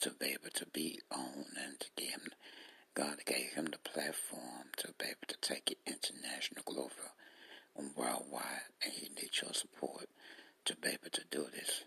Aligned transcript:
to 0.00 0.10
be 0.18 0.26
able 0.26 0.50
to 0.54 0.66
be 0.66 1.00
on 1.10 1.46
and 1.64 1.80
to 1.80 1.86
give 1.96 2.10
him, 2.10 2.28
God 2.94 3.16
gave 3.26 3.52
him 3.54 3.66
the 3.66 3.78
platform 3.90 4.70
to 4.78 4.88
be 4.98 5.06
able 5.06 5.26
to 5.28 5.36
take 5.40 5.70
it 5.70 5.78
international, 5.86 6.62
global, 6.64 6.90
and 7.76 7.94
worldwide, 7.96 8.72
and 8.84 8.92
he 8.92 9.08
needs 9.08 9.42
your 9.42 9.52
support 9.52 10.08
to 10.64 10.76
be 10.76 10.88
able 10.88 11.10
to 11.12 11.22
do 11.30 11.46
this 11.52 11.84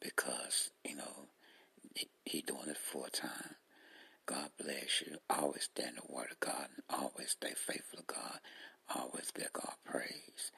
because, 0.00 0.70
you 0.84 0.96
know, 0.96 1.28
he, 2.24 2.42
doing 2.42 2.68
it 2.68 2.76
full 2.76 3.06
time. 3.12 3.56
God 4.26 4.50
bless 4.58 5.02
you. 5.06 5.16
Always 5.30 5.64
stand 5.64 5.96
the 5.96 6.12
word 6.12 6.28
of 6.32 6.40
God 6.40 6.68
and 6.74 6.84
always 7.00 7.30
stay 7.30 7.52
faithful 7.56 7.98
to 7.98 8.04
God. 8.06 8.40
Always 8.94 9.30
give 9.34 9.52
God 9.52 9.74
praise. 9.84 10.52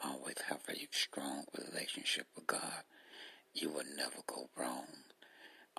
Always 0.00 0.36
have 0.48 0.60
a 0.68 0.88
strong 0.90 1.44
relationship 1.58 2.26
with 2.34 2.46
God. 2.46 2.82
You 3.54 3.70
will 3.70 3.84
never 3.96 4.22
go 4.26 4.48
wrong. 4.56 4.86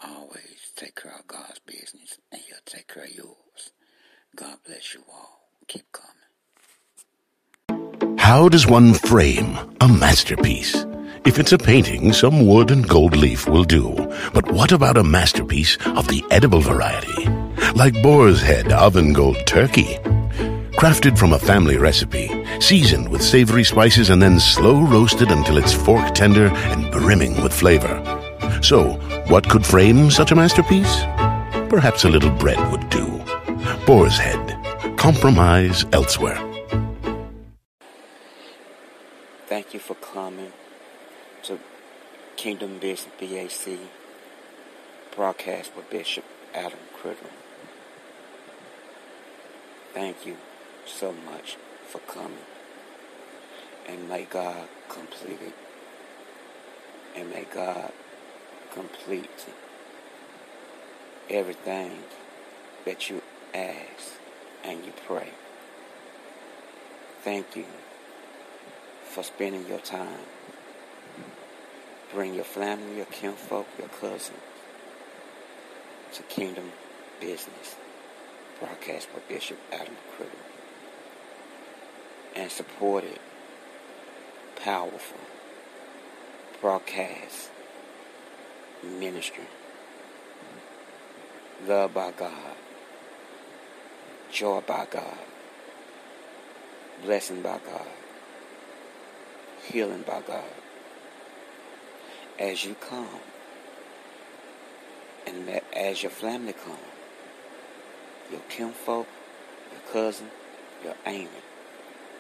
Always 0.03 0.71
take 0.75 0.95
care 0.95 1.13
of 1.17 1.27
God's 1.27 1.59
business 1.65 2.17
and 2.31 2.41
He'll 2.41 2.57
take 2.65 2.87
care 2.87 3.03
of 3.03 3.15
yours. 3.15 3.71
God 4.35 4.57
bless 4.65 4.93
you 4.93 5.01
all. 5.11 5.49
Keep 5.67 5.85
coming. 5.91 6.09
How 8.17 8.49
does 8.49 8.67
one 8.67 8.93
frame 8.93 9.57
a 9.81 9.87
masterpiece? 9.87 10.85
If 11.25 11.39
it's 11.39 11.53
a 11.53 11.57
painting, 11.57 12.11
some 12.11 12.45
wood 12.45 12.69
and 12.71 12.87
gold 12.87 13.15
leaf 13.15 13.47
will 13.47 13.63
do. 13.63 13.93
But 14.33 14.51
what 14.51 14.71
about 14.71 14.97
a 14.97 15.03
masterpiece 15.03 15.77
of 15.85 16.07
the 16.07 16.23
edible 16.31 16.59
variety? 16.59 17.27
Like 17.75 18.01
Boar's 18.01 18.41
Head 18.41 18.71
Oven 18.71 19.13
Gold 19.13 19.37
Turkey. 19.45 19.97
Crafted 20.75 21.17
from 21.17 21.31
a 21.31 21.39
family 21.39 21.77
recipe, 21.77 22.29
seasoned 22.59 23.07
with 23.09 23.21
savory 23.21 23.63
spices 23.63 24.09
and 24.09 24.21
then 24.21 24.39
slow 24.39 24.81
roasted 24.81 25.31
until 25.31 25.57
it's 25.57 25.71
fork 25.71 26.13
tender 26.13 26.47
and 26.47 26.91
brimming 26.91 27.41
with 27.41 27.53
flavor. 27.53 28.01
So, 28.61 28.99
what 29.27 29.47
could 29.49 29.65
frame 29.65 30.11
such 30.11 30.31
a 30.31 30.35
masterpiece? 30.35 31.01
Perhaps 31.69 32.03
a 32.03 32.09
little 32.09 32.31
bread 32.31 32.59
would 32.71 32.89
do. 32.89 33.23
Boar's 33.85 34.17
Head. 34.17 34.97
Compromise 34.97 35.85
elsewhere. 35.91 36.39
Thank 39.47 39.73
you 39.73 39.79
for 39.79 39.95
coming 39.95 40.51
to 41.43 41.59
Kingdom 42.35 42.79
Business 42.79 43.13
BAC 43.19 43.77
broadcast 45.15 45.75
with 45.75 45.89
Bishop 45.89 46.23
Adam 46.53 46.79
Criddle. 46.97 47.29
Thank 49.93 50.25
you 50.25 50.37
so 50.85 51.13
much 51.13 51.57
for 51.87 51.99
coming. 51.99 52.47
And 53.87 54.09
may 54.09 54.23
God 54.23 54.67
complete 54.89 55.39
it. 55.41 55.53
And 57.15 57.29
may 57.29 57.45
God 57.53 57.91
complete 58.73 59.45
everything 61.29 61.91
that 62.85 63.09
you 63.09 63.21
ask 63.53 64.13
and 64.63 64.83
you 64.85 64.91
pray. 65.07 65.29
Thank 67.21 67.55
you 67.55 67.65
for 69.05 69.23
spending 69.23 69.67
your 69.67 69.79
time. 69.79 70.25
Bring 72.13 72.33
your 72.33 72.43
family, 72.43 72.97
your 72.97 73.05
kinfolk, 73.05 73.67
your 73.77 73.87
cousins 73.87 74.37
to 76.13 76.23
Kingdom 76.23 76.71
Business. 77.19 77.75
Broadcast 78.59 79.07
by 79.13 79.19
Bishop 79.27 79.57
Adam 79.71 79.95
Criddle. 80.15 80.29
And 82.35 82.51
support 82.51 83.03
it. 83.03 83.21
Powerful. 84.57 85.19
Broadcast. 86.61 87.49
Ministry. 88.83 89.45
Love 91.67 91.93
by 91.93 92.11
God. 92.11 92.55
Joy 94.31 94.61
by 94.61 94.85
God. 94.89 95.17
Blessing 97.03 97.41
by 97.41 97.59
God. 97.65 97.87
Healing 99.63 100.03
by 100.05 100.21
God. 100.27 100.43
As 102.39 102.65
you 102.65 102.75
come, 102.75 103.07
and 105.25 105.61
as 105.73 106.03
your 106.03 106.11
family 106.11 106.53
come, 106.53 106.77
your 108.31 108.41
kinfolk, 108.49 109.07
your 109.71 109.93
cousin, 109.93 110.27
your 110.83 110.95
aunt, 111.05 111.29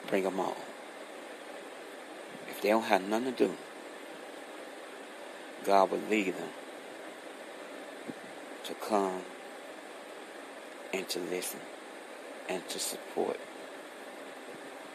bring 0.07 0.23
them 0.23 0.39
all. 0.39 0.57
If 2.49 2.61
they 2.61 2.69
don't 2.69 2.83
have 2.83 3.01
nothing 3.07 3.33
to 3.33 3.47
do, 3.47 3.53
God 5.65 5.91
will 5.91 6.01
lead 6.09 6.35
them 6.35 6.49
to 8.65 8.73
come 8.75 9.21
and 10.93 11.07
to 11.09 11.19
listen 11.19 11.59
and 12.49 12.67
to 12.69 12.79
support 12.79 13.39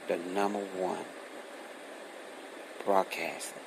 the 0.08 0.16
number 0.16 0.58
one 0.58 1.04
broadcasting 2.84 3.62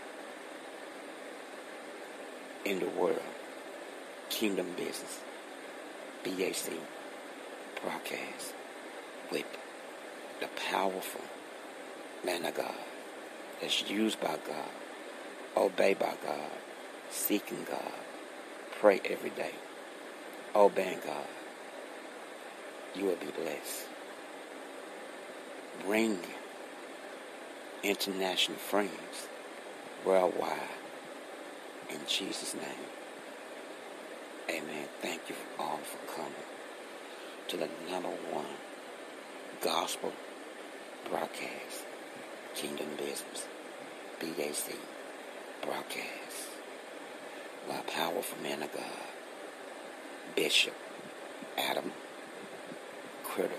in 2.65 2.79
the 2.79 2.87
world, 2.87 3.21
Kingdom 4.29 4.67
Business, 4.77 5.19
BAC 6.23 6.73
broadcast 7.81 8.53
with 9.31 9.45
the 10.39 10.47
powerful 10.69 11.21
man 12.23 12.45
of 12.45 12.55
God 12.55 12.73
that's 13.59 13.89
used 13.89 14.19
by 14.19 14.37
God, 14.47 14.69
obeyed 15.57 15.99
by 15.99 16.13
God, 16.23 16.51
seeking 17.11 17.65
God, 17.69 17.91
pray 18.79 19.01
every 19.05 19.29
day, 19.31 19.51
oh, 20.55 20.65
obeying 20.65 20.99
God. 21.05 21.27
You 22.95 23.05
will 23.05 23.15
be 23.15 23.27
blessed. 23.27 23.85
Bring 25.85 26.19
international 27.83 28.57
friends 28.57 29.27
worldwide 30.05 30.59
in 31.89 31.99
Jesus' 32.07 32.53
name. 32.53 32.63
Amen. 34.49 34.87
Thank 35.01 35.21
you 35.29 35.35
all 35.59 35.77
for 35.77 36.15
coming 36.15 36.31
to 37.47 37.57
the 37.57 37.69
number 37.89 38.09
one 38.31 38.45
gospel 39.61 40.11
broadcast, 41.09 41.85
Kingdom 42.55 42.87
Business, 42.97 43.47
BAC 44.19 44.75
broadcast 45.61 46.60
by 47.67 47.75
a 47.77 47.83
powerful 47.83 48.41
man 48.43 48.63
of 48.63 48.73
God, 48.73 48.83
Bishop 50.35 50.73
Adam 51.57 51.91
Criddle. 53.25 53.51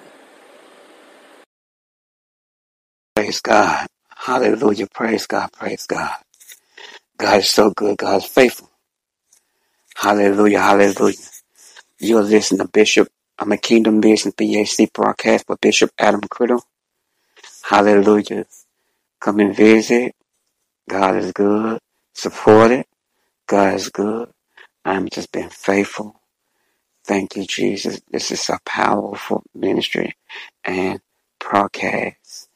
Praise 3.14 3.40
God. 3.40 3.86
Hallelujah. 4.16 4.86
Praise 4.94 5.26
God. 5.26 5.52
Praise 5.52 5.86
God. 5.86 6.16
God 7.18 7.38
is 7.38 7.50
so 7.50 7.70
good. 7.70 7.98
God 7.98 8.18
is 8.18 8.24
faithful. 8.26 8.70
Hallelujah. 9.96 10.60
Hallelujah. 10.60 11.16
You're 11.98 12.22
listening 12.22 12.60
to 12.66 12.68
Bishop. 12.68 13.08
I'm 13.38 13.52
a 13.52 13.56
Kingdom 13.56 14.00
Business 14.00 14.34
BAC 14.36 14.92
broadcast 14.92 15.46
by 15.46 15.56
Bishop 15.60 15.90
Adam 15.98 16.20
Criddle. 16.22 16.62
Hallelujah. 17.62 18.46
Come 19.20 19.40
and 19.40 19.56
visit. 19.56 20.14
God 20.88 21.16
is 21.16 21.32
good. 21.32 21.78
Support 22.14 22.72
it. 22.72 22.86
God 23.52 23.74
is 23.74 23.90
good. 23.90 24.30
I'm 24.84 25.08
just 25.10 25.32
being 25.32 25.50
faithful. 25.50 26.20
Thank 27.06 27.36
you, 27.36 27.46
Jesus. 27.46 28.00
This 28.10 28.30
is 28.32 28.48
a 28.50 28.58
powerful 28.66 29.42
ministry 29.54 30.16
and 30.64 31.00
broadcast. 31.40 32.48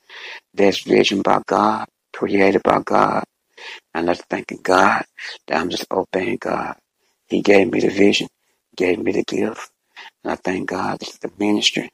There's 0.55 0.81
vision 0.81 1.23
by 1.23 1.43
God, 1.47 1.87
created 2.13 2.63
by 2.65 2.81
God. 2.85 3.25
And 3.95 4.11
I'm 4.11 4.17
thanking 4.17 4.61
God 4.63 5.05
that 5.49 5.61
I'm 5.61 5.71
just 5.71 5.87
obeying 5.93 6.39
God. 6.41 6.77
He 7.29 7.43
gave 7.43 7.73
me 7.73 7.81
the 7.81 7.91
vision, 7.91 8.29
gave 8.77 8.99
me 9.01 9.13
the 9.13 9.25
gift. 9.25 9.71
And 10.25 10.33
I 10.33 10.37
thank 10.37 10.71
God 10.71 11.03
is 11.03 11.19
the 11.19 11.33
ministry. 11.39 11.91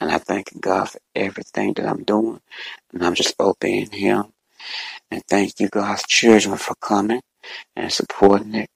And 0.00 0.10
I 0.12 0.18
thank 0.18 0.60
God 0.60 0.90
for 0.90 1.00
everything 1.16 1.74
that 1.74 1.86
I'm 1.86 2.04
doing. 2.04 2.40
And 2.92 3.04
I'm 3.06 3.14
just 3.14 3.34
obeying 3.40 3.90
Him. 3.92 4.26
And 5.10 5.22
thank 5.28 5.60
you, 5.60 5.68
God's 5.68 6.04
children, 6.06 6.56
for 6.58 6.74
coming 6.76 7.22
and 7.76 7.92
supporting 7.92 8.54
it. 8.54 8.70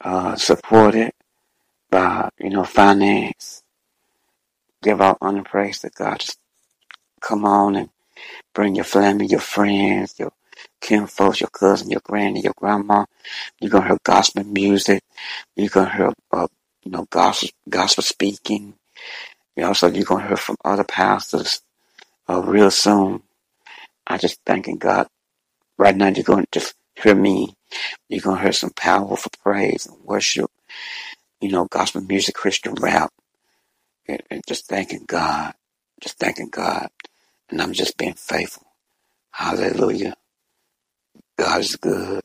Uh, 0.00 0.36
support 0.36 0.94
it. 0.94 1.14
God, 1.90 2.30
you 2.38 2.50
know, 2.50 2.64
finance. 2.64 3.62
Give 4.82 5.00
out 5.00 5.18
honor 5.20 5.42
praise 5.42 5.80
to 5.80 5.90
God. 5.90 6.20
Just 6.20 6.38
come 7.20 7.44
on 7.44 7.76
and 7.76 7.88
bring 8.54 8.74
your 8.74 8.84
family, 8.84 9.26
your 9.26 9.40
friends, 9.40 10.14
your 10.18 10.32
kinfolks, 10.80 11.40
your 11.40 11.50
cousin, 11.50 11.90
your 11.90 12.02
granny, 12.04 12.42
your 12.42 12.54
grandma. 12.56 13.04
You're 13.60 13.70
gonna 13.70 13.88
hear 13.88 13.98
gospel 14.04 14.44
music. 14.44 15.02
You're 15.56 15.68
gonna 15.68 15.94
hear, 15.94 16.12
uh, 16.32 16.48
you 16.84 16.90
know, 16.90 17.06
gospel 17.10 17.48
gospel 17.68 18.02
speaking. 18.02 18.74
You 19.56 19.66
also 19.66 19.88
you're 19.88 20.04
gonna 20.04 20.26
hear 20.28 20.36
from 20.36 20.56
other 20.64 20.84
pastors 20.84 21.62
uh, 22.28 22.42
real 22.42 22.70
soon. 22.70 23.22
I 24.06 24.18
just 24.18 24.40
thanking 24.46 24.78
God. 24.78 25.08
Right 25.78 25.96
now, 25.96 26.08
you're 26.08 26.24
going 26.24 26.44
to 26.44 26.60
just 26.60 26.74
hear 27.02 27.14
me. 27.16 27.54
You're 28.08 28.22
going 28.22 28.36
to 28.38 28.42
hear 28.42 28.52
some 28.52 28.72
powerful 28.76 29.32
praise 29.42 29.86
and 29.86 29.96
worship, 30.04 30.50
you 31.40 31.50
know, 31.50 31.66
gospel 31.66 32.02
music, 32.02 32.34
Christian 32.36 32.74
rap, 32.74 33.12
and, 34.08 34.22
and 34.30 34.42
just 34.48 34.66
thanking 34.68 35.04
God. 35.06 35.54
Just 36.02 36.18
thanking 36.18 36.50
God. 36.50 36.88
And 37.50 37.62
I'm 37.62 37.72
just 37.74 37.98
being 37.98 38.14
faithful. 38.14 38.66
Hallelujah. 39.32 40.16
God 41.38 41.60
is 41.60 41.76
good. 41.76 42.22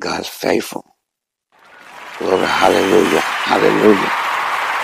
God 0.00 0.22
is 0.22 0.28
faithful. 0.28 0.96
Glory. 2.18 2.46
Hallelujah. 2.46 3.20
Hallelujah. 3.20 4.12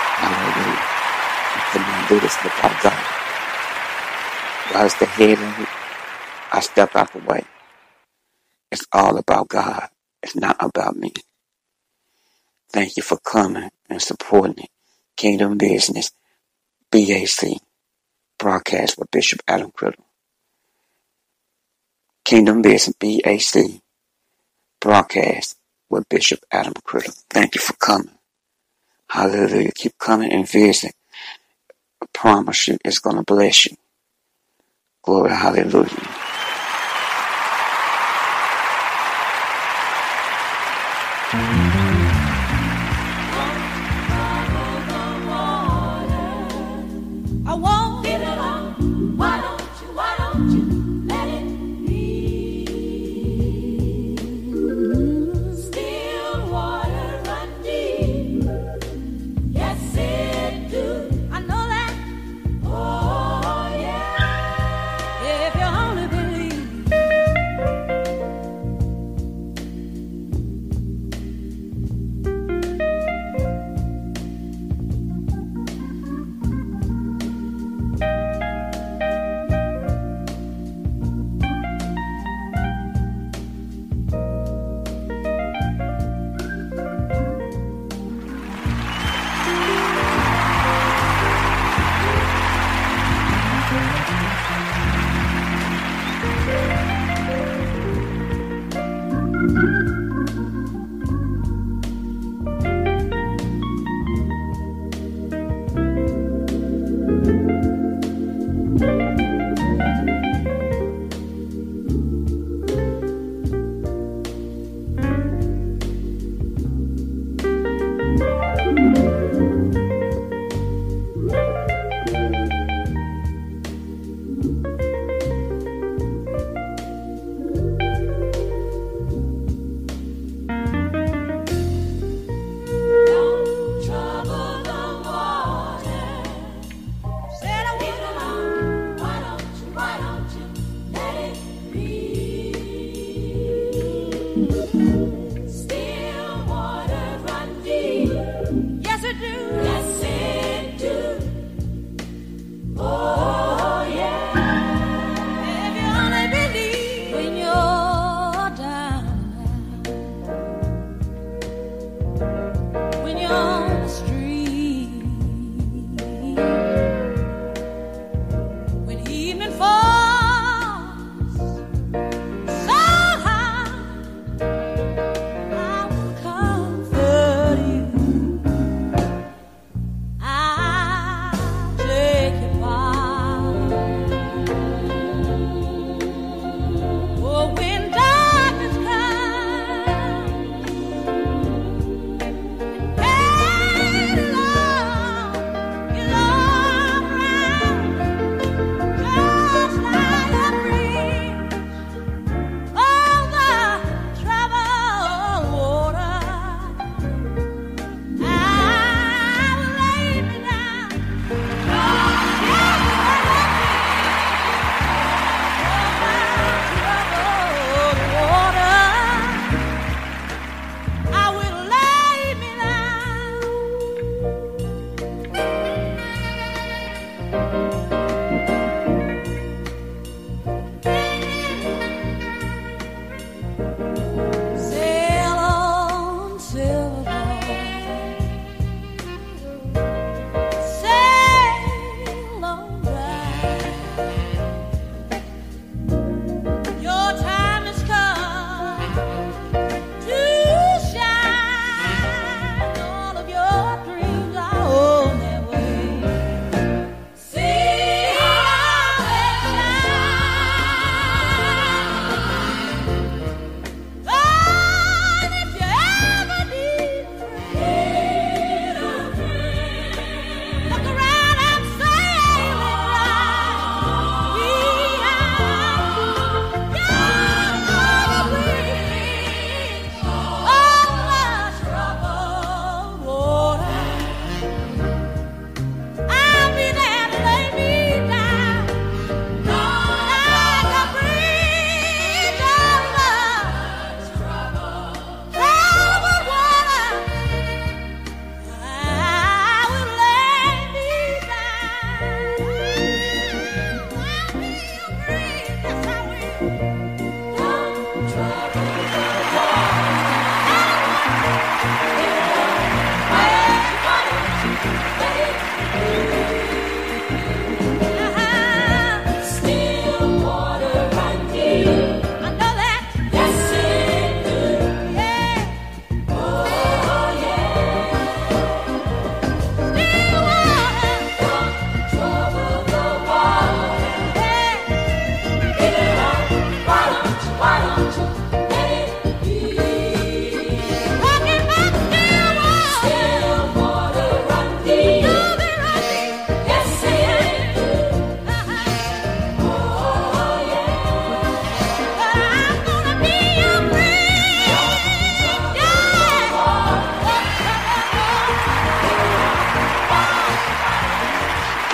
Hallelujah. 0.07 0.95
I 1.43 1.69
could 1.71 1.81
not 1.81 2.09
do 2.09 2.19
this 2.21 2.37
without 2.43 2.83
God. 2.83 3.19
God 4.73 4.85
is 4.87 4.95
the 4.99 5.05
head. 5.07 5.69
I 6.51 6.61
step 6.61 6.95
out 6.95 7.13
the 7.13 7.19
way. 7.19 7.43
It's 8.71 8.85
all 8.93 9.17
about 9.17 9.49
God. 9.49 9.89
It's 10.23 10.35
not 10.35 10.57
about 10.59 10.97
me. 10.97 11.13
Thank 12.71 12.97
you 12.97 13.03
for 13.03 13.17
coming 13.17 13.69
and 13.89 14.01
supporting 14.01 14.65
it. 14.65 14.69
Kingdom 15.17 15.57
Business, 15.57 16.11
BAC, 16.91 17.59
broadcast 18.39 18.97
with 18.97 19.11
Bishop 19.11 19.41
Adam 19.47 19.71
Criddle. 19.71 20.05
Kingdom 22.25 22.61
Business, 22.61 22.95
BAC, 22.99 23.81
broadcast 24.81 25.57
with 25.89 26.07
Bishop 26.09 26.39
Adam 26.51 26.73
Criddle. 26.85 27.23
Thank 27.29 27.55
you 27.55 27.61
for 27.61 27.73
coming. 27.75 28.11
Hallelujah. 29.09 29.71
Keep 29.75 29.97
coming 29.97 30.31
and 30.31 30.49
visit. 30.49 30.93
I 32.01 32.07
promise 32.13 32.67
you, 32.67 32.77
it's 32.85 32.99
going 32.99 33.17
to 33.17 33.23
bless 33.23 33.65
you. 33.65 33.75
Glory, 35.03 35.31
hallelujah. 35.31 36.08
I 41.31 41.35
won't. 47.53 48.07
Why 49.15 49.41
don't 49.41 49.59
you? 49.81 49.87
Why 49.93 50.15
don't 50.17 50.51
you? 50.51 50.78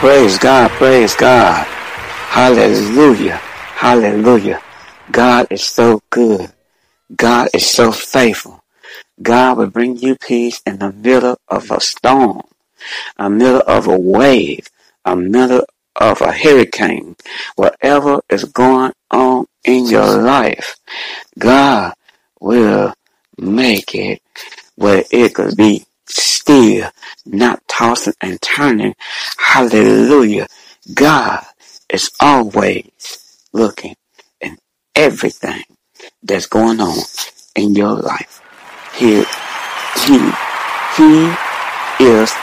Praise 0.05 0.37
God, 0.37 0.69
praise 0.69 1.15
God. 1.15 1.65
Hallelujah, 1.65 3.37
hallelujah. 3.37 4.61
God 5.11 5.47
is 5.49 5.63
so 5.63 5.99
good. 6.11 6.51
God 7.15 7.49
is 7.55 7.65
so 7.65 7.91
faithful. 7.91 8.63
God 9.19 9.57
will 9.57 9.71
bring 9.71 9.97
you 9.97 10.15
peace 10.15 10.61
in 10.63 10.77
the 10.77 10.91
middle 10.91 11.39
of 11.47 11.71
a 11.71 11.81
storm, 11.81 12.43
a 13.17 13.31
middle 13.31 13.63
of 13.65 13.87
a 13.87 13.97
wave, 13.97 14.69
a 15.05 15.15
middle 15.15 15.65
of 15.95 16.21
a 16.21 16.31
hurricane, 16.31 17.15
whatever 17.55 18.21
is 18.29 18.43
going 18.43 18.93
on 19.09 19.47
in 19.63 19.87
your 19.87 20.21
life. 20.21 20.75
God 21.39 21.95
will 22.39 22.93
make 23.39 23.95
it 23.95 24.21
where 24.75 25.03
it 25.09 25.33
could 25.33 25.57
be 25.57 25.83
still, 26.07 26.89
not 27.25 27.67
tossing 27.67 28.13
and 28.21 28.41
turning. 28.41 28.95
Hallelujah. 29.37 30.47
God 30.93 31.43
is 31.89 32.11
always 32.19 33.37
looking 33.53 33.95
in 34.41 34.57
everything 34.95 35.63
that's 36.23 36.45
going 36.45 36.79
on 36.79 36.97
in 37.55 37.75
your 37.75 37.93
life. 37.93 38.41
He, 38.95 39.23
he, 40.05 40.31
he 40.97 41.33
is 42.03 42.33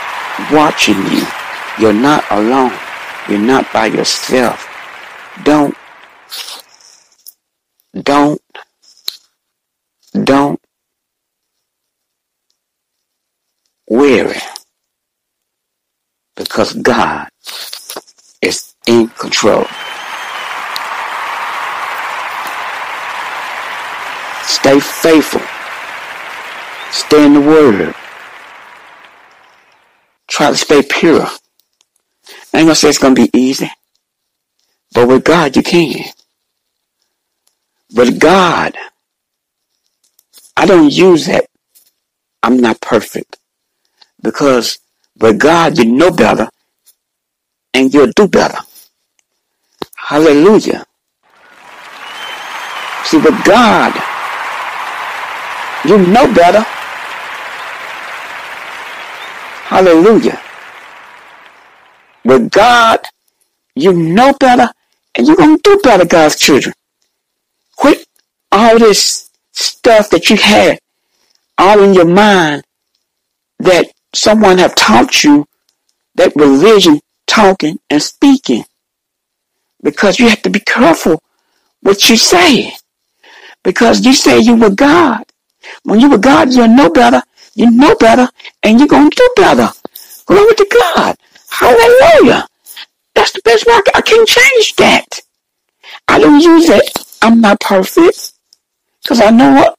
watching 0.50 0.97
you. 1.11 1.26
You're 1.78 1.92
not 1.92 2.25
alone. 2.31 2.73
You're 3.28 3.38
not 3.38 3.73
by 3.73 3.87
yourself. 3.87 4.69
Don't, 5.45 5.76
don't, 8.02 8.40
don't 10.12 10.62
weary 13.92 14.40
because 16.37 16.75
God 16.75 17.28
is 18.42 18.75
in 18.87 19.08
control. 19.08 19.66
Stay 24.44 24.80
faithful. 24.80 25.42
Stay 26.90 27.26
in 27.26 27.34
the 27.34 27.40
Word. 27.40 27.94
Try 30.28 30.50
to 30.50 30.56
stay 30.56 30.82
pure. 30.82 31.22
I 31.22 32.58
ain't 32.58 32.66
gonna 32.66 32.75
say 32.75 32.90
it's 32.90 32.99
gonna 32.99 33.14
be 33.14 33.30
easy, 33.34 33.70
but 34.94 35.08
with 35.08 35.25
God 35.25 35.56
you 35.56 35.62
can. 35.62 36.04
But 37.94 38.18
God, 38.18 38.76
I 40.56 40.66
don't 40.66 40.92
use 40.92 41.26
that. 41.26 41.46
I'm 42.42 42.58
not 42.58 42.80
perfect. 42.80 43.38
Because 44.22 44.78
with 45.18 45.38
God, 45.38 45.78
you 45.78 45.84
know 45.84 46.10
better 46.10 46.48
and 47.74 47.92
you'll 47.92 48.12
do 48.14 48.28
better. 48.28 48.58
Hallelujah. 49.96 50.84
See, 53.04 53.18
with 53.18 53.44
God, 53.44 53.92
you 55.84 55.98
know 55.98 56.32
better. 56.32 56.64
Hallelujah. 59.68 60.40
With 62.24 62.50
God, 62.50 63.00
you 63.74 63.92
know 63.92 64.32
better 64.38 64.68
and 65.14 65.26
you're 65.26 65.36
going 65.36 65.56
to 65.56 65.62
do 65.62 65.80
better, 65.82 66.04
God's 66.04 66.36
children. 66.36 66.74
Quit 67.76 68.06
all 68.50 68.78
this 68.78 69.30
stuff 69.52 70.10
that 70.10 70.30
you 70.30 70.36
had 70.36 70.78
all 71.58 71.82
in 71.82 71.94
your 71.94 72.06
mind 72.06 72.62
that 73.58 73.86
someone 74.14 74.59
have 74.59 74.75
taught 74.75 75.25
you 75.25 75.47
that 76.14 76.35
religion 76.37 77.00
talking 77.26 77.78
and 77.90 78.02
speaking. 78.02 78.64
Because 79.83 80.19
you 80.19 80.28
have 80.28 80.42
to 80.42 80.50
be 80.50 80.61
careful 80.61 81.23
what 81.81 82.09
you 82.09 82.16
say. 82.16 82.73
Because 83.64 84.04
you 84.04 84.12
say 84.12 84.38
you 84.38 84.57
were 84.57 84.71
God. 84.71 85.25
When 85.85 86.00
you 86.00 86.11
were 86.11 86.19
God, 86.19 86.52
you 86.52 86.66
know 86.69 86.90
better, 86.90 87.23
you 87.54 87.71
know 87.71 87.95
better, 87.97 88.28
and 88.62 88.78
you're 88.78 88.88
going 88.88 89.11
to 89.11 89.16
do 89.16 89.42
better. 89.42 89.69
Glory 90.26 90.54
to 90.54 90.66
God. 90.95 91.16
Hallelujah. 91.50 92.47
That's 93.14 93.33
the 93.33 93.42
best 93.45 93.66
way. 93.66 93.75
I 93.95 94.00
can't 94.00 94.28
change 94.28 94.76
that. 94.76 95.21
I 96.09 96.19
don't 96.19 96.40
use 96.40 96.69
it. 96.69 96.90
I'm 97.21 97.40
not 97.40 97.61
perfect. 97.61 98.33
Because 99.02 99.21
I 99.21 99.31
know 99.31 99.52
what? 99.52 99.78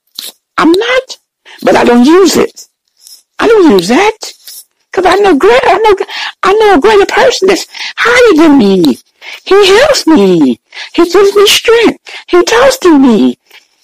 I'm 0.58 0.72
not. 0.72 1.18
But 1.62 1.76
I 1.76 1.84
don't 1.84 2.06
use 2.06 2.38
it. 2.38 2.68
I 3.40 3.48
don't 3.48 3.72
use 3.72 3.88
that. 3.88 4.18
Cause 4.92 5.06
I 5.08 5.16
know 5.16 5.36
great, 5.36 5.62
I 5.64 5.78
know, 5.80 6.06
I 6.44 6.54
know 6.54 6.76
a 6.76 6.80
greater 6.80 7.06
person 7.08 7.48
that's 7.48 7.66
higher 7.98 8.38
than 8.38 8.60
me. 8.60 8.98
He 9.44 9.68
helps 9.80 10.06
me. 10.06 10.60
He 10.94 11.10
gives 11.10 11.36
me 11.36 11.48
strength. 11.48 12.00
He 12.28 12.44
talks 12.44 12.78
to 12.80 13.00
me. 13.00 13.38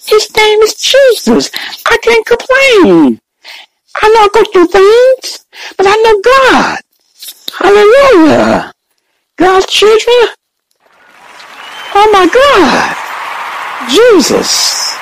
His 0.06 0.34
name 0.36 0.60
is 0.60 0.74
Jesus. 0.74 1.50
I 1.86 1.96
can't 2.02 2.26
complain. 2.26 3.20
I 4.02 4.08
know 4.08 4.20
I 4.20 4.28
go 4.32 4.44
through 4.52 4.66
things, 4.68 5.46
but 5.76 5.86
I 5.88 5.96
know 5.96 6.20
God. 6.20 6.78
Hallelujah. 7.58 8.72
God's 9.36 9.66
children. 9.66 10.28
Oh 11.94 12.08
my 12.12 12.26
God. 12.28 12.96
Jesus. 13.90 14.94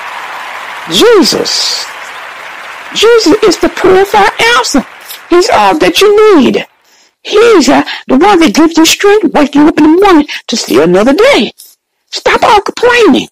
Jesus. 0.91 1.88
Jesus 2.95 3.43
is 3.43 3.57
the 3.59 3.69
purified 3.69 4.31
answer. 4.57 4.85
He's 5.29 5.49
all 5.49 5.77
that 5.79 6.01
you 6.01 6.37
need. 6.37 6.65
He's 7.21 7.69
uh, 7.69 7.83
the 8.07 8.17
one 8.17 8.39
that 8.39 8.55
gives 8.55 8.77
you 8.77 8.85
strength, 8.85 9.33
wake 9.33 9.55
you 9.55 9.67
up 9.67 9.77
in 9.77 9.83
the 9.83 10.01
morning 10.01 10.27
to 10.47 10.57
see 10.57 10.81
another 10.81 11.13
day. 11.13 11.51
Stop 12.09 12.43
all 12.43 12.61
complaining. 12.61 13.27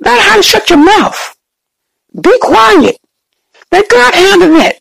Learn 0.00 0.20
how 0.20 0.36
to 0.36 0.42
shut 0.42 0.70
your 0.70 0.84
mouth. 0.84 1.36
Be 2.20 2.38
quiet. 2.40 2.98
Let 3.72 3.88
God 3.88 4.14
handle 4.14 4.56
it. 4.56 4.80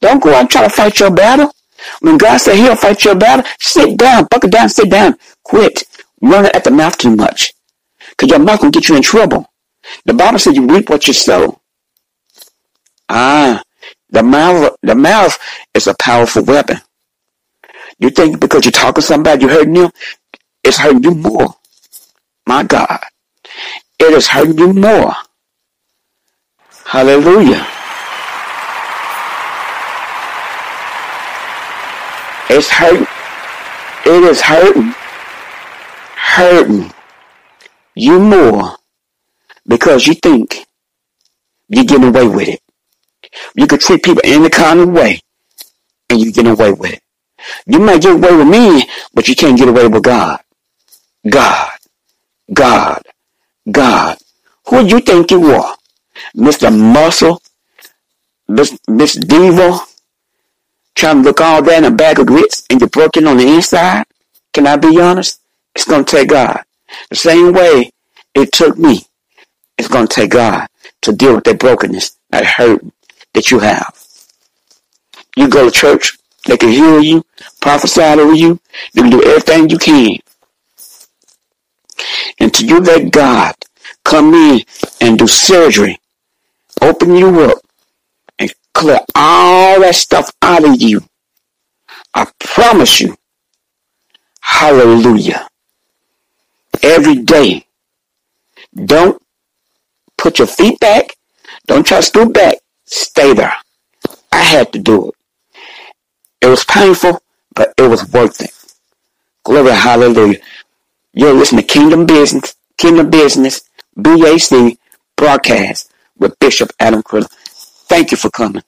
Don't 0.00 0.22
go 0.22 0.30
out 0.34 0.40
and 0.40 0.50
try 0.50 0.62
to 0.62 0.70
fight 0.70 0.98
your 1.00 1.10
battle. 1.10 1.52
When 2.00 2.16
God 2.16 2.38
said 2.38 2.56
he'll 2.56 2.76
fight 2.76 3.04
your 3.04 3.14
battle, 3.14 3.44
sit 3.58 3.98
down, 3.98 4.26
buckle 4.30 4.50
down, 4.50 4.68
sit 4.68 4.90
down. 4.90 5.16
Quit 5.42 5.84
running 6.22 6.52
at 6.54 6.64
the 6.64 6.70
mouth 6.70 6.96
too 6.96 7.14
much. 7.14 7.52
Because 8.10 8.30
your 8.30 8.38
mouth 8.38 8.62
will 8.62 8.70
get 8.70 8.88
you 8.88 8.96
in 8.96 9.02
trouble. 9.02 9.46
The 10.06 10.14
Bible 10.14 10.38
says 10.38 10.56
you 10.56 10.66
reap 10.66 10.88
what 10.88 11.06
you 11.06 11.12
sow. 11.12 11.60
Ah, 13.08 13.62
the 14.10 14.22
mouth, 14.22 14.76
the 14.82 14.94
mouth 14.94 15.38
is 15.74 15.86
a 15.86 15.94
powerful 15.94 16.44
weapon. 16.44 16.78
You 17.98 18.10
think 18.10 18.40
because 18.40 18.64
you're 18.64 18.72
talking 18.72 18.94
to 18.94 19.02
somebody, 19.02 19.42
you're 19.42 19.52
hurting 19.52 19.74
them, 19.74 19.90
it's 20.62 20.78
hurting 20.78 21.04
you 21.04 21.14
more. 21.14 21.54
My 22.46 22.62
God. 22.62 23.00
It 23.98 24.12
is 24.12 24.26
hurting 24.26 24.58
you 24.58 24.72
more. 24.72 25.14
Hallelujah. 26.84 27.66
It's 32.50 32.68
hurting. 32.68 33.06
It 34.06 34.22
is 34.24 34.40
hurting. 34.40 34.94
Hurting 36.16 36.92
you 37.94 38.18
more 38.20 38.76
because 39.66 40.06
you 40.06 40.14
think 40.14 40.66
you're 41.68 41.84
getting 41.84 42.08
away 42.08 42.28
with 42.28 42.48
it. 42.48 42.63
You 43.54 43.66
can 43.66 43.78
treat 43.78 44.02
people 44.02 44.22
any 44.24 44.48
kind 44.50 44.80
of 44.80 44.88
way 44.90 45.20
and 46.10 46.20
you 46.20 46.32
get 46.32 46.46
away 46.46 46.72
with 46.72 46.94
it. 46.94 47.02
You 47.66 47.78
might 47.78 48.02
get 48.02 48.14
away 48.14 48.34
with 48.36 48.48
me, 48.48 48.88
but 49.12 49.28
you 49.28 49.34
can't 49.34 49.58
get 49.58 49.68
away 49.68 49.86
with 49.88 50.02
God. 50.02 50.40
God. 51.28 51.70
God. 52.52 53.02
God. 53.70 54.18
Who 54.68 54.86
do 54.88 54.96
you 54.96 55.00
think 55.00 55.30
you 55.30 55.52
are? 55.52 55.76
Mr. 56.36 56.76
Muscle? 56.76 57.42
Miss, 58.48 58.78
Miss 58.88 59.14
Diva? 59.14 59.78
Trying 60.94 61.22
to 61.22 61.22
look 61.22 61.40
all 61.40 61.62
that 61.62 61.78
in 61.78 61.84
a 61.84 61.90
bag 61.90 62.18
of 62.18 62.26
grits 62.26 62.64
and 62.70 62.80
you're 62.80 62.88
broken 62.88 63.26
on 63.26 63.36
the 63.36 63.46
inside? 63.46 64.04
Can 64.52 64.66
I 64.66 64.76
be 64.76 65.00
honest? 65.00 65.40
It's 65.74 65.84
going 65.84 66.04
to 66.04 66.16
take 66.16 66.28
God. 66.28 66.62
The 67.10 67.16
same 67.16 67.52
way 67.52 67.90
it 68.34 68.52
took 68.52 68.78
me. 68.78 69.02
It's 69.76 69.88
going 69.88 70.06
to 70.06 70.14
take 70.14 70.30
God 70.30 70.68
to 71.02 71.12
deal 71.12 71.34
with 71.34 71.44
that 71.44 71.58
brokenness, 71.58 72.16
that 72.30 72.46
hurt, 72.46 72.84
that 73.34 73.50
you 73.50 73.58
have. 73.58 73.94
You 75.36 75.48
go 75.48 75.64
to 75.64 75.70
church, 75.70 76.16
they 76.46 76.56
can 76.56 76.70
heal 76.70 77.02
you, 77.02 77.24
prophesy 77.60 78.02
over 78.02 78.34
you, 78.34 78.60
you 78.92 79.02
can 79.02 79.10
do 79.10 79.22
everything 79.22 79.68
you 79.68 79.78
can. 79.78 80.18
And 82.38 82.54
until 82.54 82.68
you 82.68 82.80
let 82.80 83.12
God 83.12 83.54
come 84.04 84.34
in 84.34 84.62
and 85.00 85.18
do 85.18 85.26
surgery, 85.26 85.98
open 86.80 87.16
you 87.16 87.40
up, 87.40 87.58
and 88.38 88.52
clear 88.72 89.00
all 89.14 89.80
that 89.80 89.94
stuff 89.94 90.30
out 90.42 90.64
of 90.64 90.80
you. 90.80 91.02
I 92.14 92.30
promise 92.38 93.00
you, 93.00 93.16
hallelujah. 94.40 95.48
Every 96.82 97.16
day, 97.16 97.66
don't 98.74 99.20
put 100.18 100.38
your 100.38 100.48
feet 100.48 100.78
back, 100.80 101.16
don't 101.66 101.86
try 101.86 101.98
to 101.98 102.02
stoop 102.02 102.32
back, 102.32 102.58
stay 102.94 103.34
there. 103.34 103.54
I 104.32 104.42
had 104.42 104.72
to 104.72 104.78
do 104.78 105.08
it. 105.08 105.14
It 106.42 106.46
was 106.48 106.64
painful, 106.64 107.20
but 107.54 107.74
it 107.78 107.88
was 107.88 108.10
worth 108.12 108.40
it. 108.40 108.52
Glory, 109.44 109.72
hallelujah. 109.72 110.38
You're 111.12 111.34
listening 111.34 111.62
to 111.62 111.66
Kingdom 111.66 112.06
Business, 112.06 112.54
Kingdom 112.78 113.10
Business, 113.10 113.62
BAC 113.96 114.78
broadcast 115.16 115.92
with 116.18 116.38
Bishop 116.38 116.70
Adam 116.80 117.02
Critter. 117.02 117.28
Thank 117.88 118.10
you 118.10 118.16
for 118.16 118.30
coming. 118.30 118.62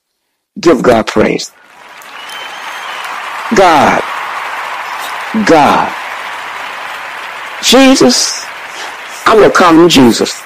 Give 0.59 0.81
God 0.83 1.07
praise. 1.07 1.51
God, 3.55 4.01
God, 5.47 5.93
Jesus, 7.63 8.45
I'm 9.25 9.39
gonna 9.39 9.51
call 9.53 9.73
him 9.73 9.89
Jesus. 9.89 10.41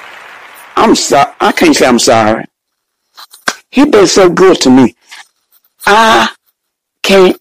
I'm 0.76 0.94
sorry. 0.94 1.32
I 1.40 1.52
can't 1.52 1.74
say 1.76 1.86
I'm 1.86 1.98
sorry. 1.98 2.44
He 3.72 3.86
been 3.86 4.08
so 4.08 4.30
good 4.30 4.60
to 4.62 4.70
me. 4.70 4.96
I 5.86 6.30
can't 7.02 7.38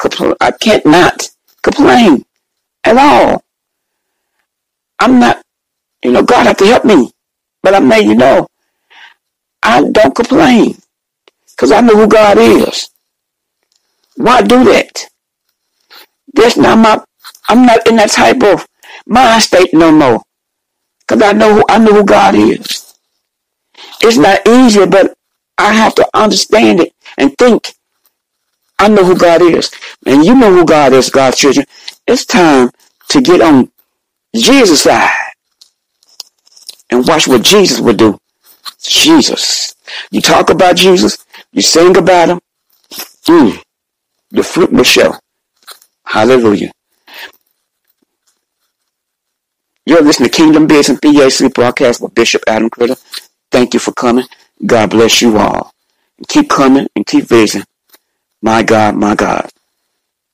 compl- 0.00 0.36
I 0.40 0.52
can't 0.52 0.86
not 0.86 1.30
complain 1.62 2.24
at 2.84 2.98
all. 2.98 3.42
I'm 5.00 5.20
not, 5.20 5.42
you 6.04 6.12
know, 6.12 6.22
God 6.22 6.46
have 6.46 6.58
to 6.58 6.66
help 6.66 6.84
me. 6.84 7.12
But 7.62 7.74
I'm 7.74 7.88
letting 7.88 8.10
you 8.10 8.16
know, 8.16 8.48
I 9.62 9.82
don't 9.90 10.14
complain. 10.14 10.76
Cause 11.56 11.72
I 11.72 11.80
know 11.82 11.96
who 11.96 12.08
God 12.08 12.38
is. 12.38 12.90
Why 14.16 14.42
do 14.42 14.64
that? 14.64 15.06
That's 16.34 16.56
not 16.56 16.78
my, 16.78 17.02
I'm 17.48 17.66
not 17.66 17.86
in 17.88 17.96
that 17.96 18.10
type 18.10 18.42
of 18.42 18.66
mind 19.06 19.42
state 19.42 19.74
no 19.74 19.92
more. 19.92 20.22
Cause 21.08 21.22
I 21.22 21.32
know 21.32 21.56
who, 21.56 21.64
I 21.68 21.78
know 21.78 21.92
who 21.94 22.04
God 22.04 22.34
is. 22.36 22.94
It's 24.02 24.18
not 24.18 24.46
easy, 24.48 24.86
but 24.86 25.14
I 25.60 25.72
have 25.74 25.94
to 25.96 26.08
understand 26.14 26.80
it 26.80 26.94
and 27.18 27.36
think. 27.38 27.74
I 28.78 28.88
know 28.88 29.04
who 29.04 29.16
God 29.16 29.42
is. 29.42 29.70
And 30.06 30.24
you 30.24 30.34
know 30.34 30.52
who 30.52 30.64
God 30.66 30.92
is, 30.94 31.10
God's 31.10 31.38
children. 31.38 31.66
It's 32.06 32.26
time 32.26 32.70
to 33.10 33.22
get 33.22 33.40
on 33.42 33.70
Jesus' 34.36 34.82
side 34.82 35.10
and 36.90 37.06
watch 37.06 37.28
what 37.28 37.42
Jesus 37.42 37.80
would 37.80 37.98
do. 37.98 38.18
Jesus. 38.82 39.74
You 40.10 40.20
talk 40.20 40.50
about 40.50 40.76
Jesus, 40.76 41.24
you 41.52 41.62
sing 41.62 41.96
about 41.96 42.30
him. 42.30 42.40
Mm, 43.28 43.62
the 44.30 44.42
fruit 44.42 44.72
will 44.72 44.84
show. 44.84 45.14
Hallelujah. 46.06 46.72
You're 49.86 50.02
listening 50.02 50.30
to 50.30 50.36
Kingdom 50.36 50.66
Business 50.68 51.00
BAC 51.00 51.52
broadcast 51.54 52.00
with 52.02 52.14
Bishop 52.14 52.42
Adam 52.48 52.70
Critter. 52.70 52.96
Thank 53.52 53.74
you 53.74 53.80
for 53.80 53.92
coming. 53.92 54.26
God 54.64 54.90
bless 54.90 55.22
you 55.22 55.38
all. 55.38 55.72
Keep 56.28 56.50
coming 56.50 56.86
and 56.94 57.06
keep 57.06 57.24
visiting. 57.24 57.66
My 58.42 58.62
God, 58.62 58.94
my 58.94 59.14
God. 59.14 59.48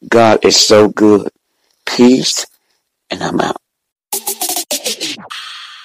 God 0.09 0.45
is 0.45 0.57
so 0.57 0.89
good. 0.89 1.29
Peace, 1.85 2.47
and 3.11 3.23
I'm 3.23 3.41
out. 3.41 3.57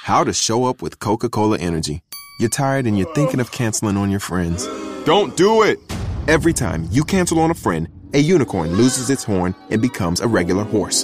How 0.04 0.24
to 0.24 0.34
show 0.34 0.66
up 0.66 0.82
with 0.82 1.00
Coca 1.00 1.30
Cola 1.30 1.58
Energy. 1.60 2.02
You're 2.40 2.50
tired 2.50 2.88
and 2.88 2.98
you're 2.98 3.14
thinking 3.14 3.40
of 3.40 3.52
canceling 3.52 3.98
on 3.98 4.10
your 4.10 4.20
friends. 4.20 4.68
Don't 5.06 5.38
do 5.38 5.62
it! 5.62 5.80
Every 6.28 6.54
time 6.54 6.88
you 6.92 7.04
cancel 7.04 7.40
on 7.40 7.52
a 7.52 7.56
friend, 7.56 7.88
a 8.14 8.20
unicorn 8.20 8.74
loses 8.74 9.10
its 9.10 9.24
horn 9.24 9.56
and 9.70 9.82
becomes 9.82 10.20
a 10.20 10.28
regular 10.28 10.64
horse. 10.64 11.04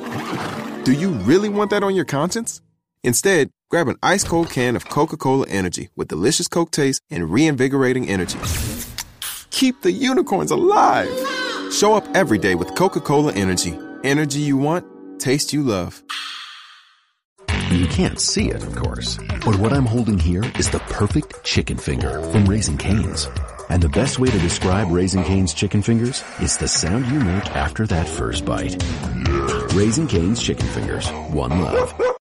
Do 0.84 0.93
you 0.93 1.10
really 1.10 1.50
want 1.50 1.69
that 1.69 1.84
on 1.84 1.95
your 1.95 2.06
conscience? 2.06 2.62
Instead, 3.04 3.52
grab 3.69 3.88
an 3.89 3.97
ice 4.01 4.23
cold 4.23 4.49
can 4.49 4.75
of 4.75 4.88
Coca 4.88 5.17
Cola 5.17 5.45
Energy 5.49 5.89
with 5.95 6.08
delicious 6.08 6.47
Coke 6.47 6.71
taste 6.71 7.01
and 7.10 7.30
reinvigorating 7.30 8.08
energy. 8.08 8.39
Keep 9.51 9.82
the 9.82 9.91
unicorns 9.91 10.51
alive! 10.51 11.10
Show 11.71 11.95
up 11.95 12.06
every 12.15 12.38
day 12.38 12.56
with 12.56 12.75
Coca 12.75 13.01
Cola 13.01 13.34
Energy. 13.34 13.77
Energy 14.03 14.39
you 14.39 14.56
want, 14.56 14.86
taste 15.19 15.51
you 15.51 15.63
love. 15.63 16.01
You 17.71 17.88
can't 17.88 18.19
see 18.19 18.49
it, 18.49 18.63
of 18.63 18.73
course. 18.75 19.17
But 19.43 19.58
what 19.58 19.73
I'm 19.73 19.86
holding 19.86 20.17
here 20.17 20.43
is 20.58 20.69
the 20.69 20.80
perfect 20.80 21.43
chicken 21.43 21.77
finger 21.77 22.21
from 22.32 22.45
Raising 22.45 22.77
Cane's. 22.77 23.27
And 23.69 23.84
the 23.84 23.89
best 23.89 24.17
way 24.17 24.30
to 24.30 24.39
describe 24.39 24.89
Raising 24.89 25.23
Cane's 25.25 25.53
chicken 25.53 25.82
fingers 25.82 26.23
is 26.39 26.56
the 26.56 26.69
sound 26.69 27.06
you 27.08 27.19
make 27.19 27.53
after 27.53 27.86
that 27.88 28.08
first 28.08 28.45
bite. 28.45 28.82
Raising 29.73 30.08
Cane's 30.08 30.41
chicken 30.41 30.67
fingers. 30.67 31.10
One 31.32 31.62
love. 31.62 32.16